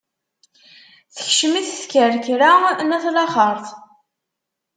Tekcem-it 1.15 1.69
tkerkra 1.81 2.51
n 2.87 2.91
at 2.95 3.05
laxeṛt. 3.15 3.67